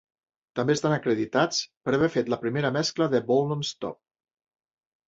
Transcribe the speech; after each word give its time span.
També 0.59 0.75
estan 0.77 0.95
acreditats 0.95 1.59
per 1.89 1.95
haver 1.99 2.11
fet 2.17 2.35
la 2.35 2.41
primera 2.47 2.75
mescla 2.81 3.13
de 3.17 3.25
ball 3.31 3.47
non 3.53 3.67
stop. 3.75 4.05